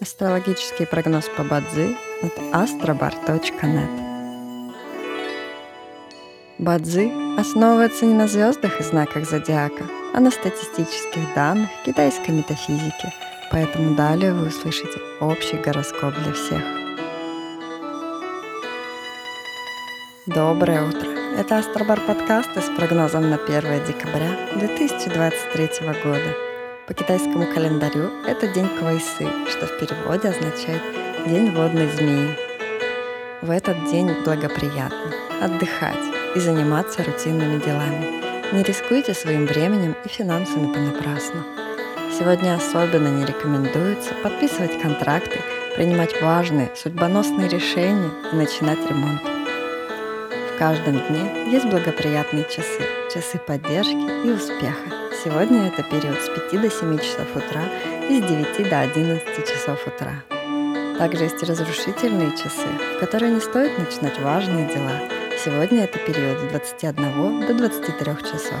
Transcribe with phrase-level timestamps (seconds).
[0.00, 4.72] Астрологический прогноз по Бадзи от astrobar.net
[6.58, 9.84] Бадзи основывается не на звездах и знаках зодиака,
[10.14, 13.12] а на статистических данных китайской метафизики,
[13.52, 16.62] поэтому далее вы услышите общий гороскоп для всех.
[20.24, 21.10] Доброе утро!
[21.36, 25.68] Это Астробар подкасты с прогнозом на 1 декабря 2023
[26.02, 26.34] года–
[26.90, 30.82] по китайскому календарю это день Квайсы, что в переводе означает
[31.24, 32.36] «день водной змеи».
[33.42, 36.04] В этот день благоприятно отдыхать
[36.34, 38.52] и заниматься рутинными делами.
[38.52, 41.44] Не рискуйте своим временем и финансами понапрасну.
[42.18, 45.38] Сегодня особенно не рекомендуется подписывать контракты,
[45.76, 49.22] принимать важные, судьбоносные решения и начинать ремонт.
[49.22, 52.82] В каждом дне есть благоприятные часы,
[53.14, 54.99] часы поддержки и успеха.
[55.22, 57.62] Сегодня это период с 5 до 7 часов утра
[58.08, 60.14] и с 9 до 11 часов утра.
[60.96, 64.92] Также есть разрушительные часы, в которые не стоит начинать важные дела.
[65.44, 68.60] Сегодня это период с 21 до 23 часов.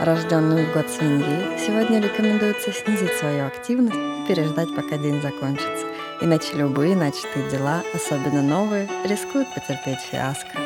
[0.00, 5.86] Рожденным в год свиньи сегодня рекомендуется снизить свою активность и переждать, пока день закончится.
[6.22, 10.65] Иначе любые начатые дела, особенно новые, рискуют потерпеть фиаско.